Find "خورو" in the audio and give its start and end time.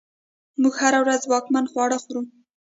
2.03-2.21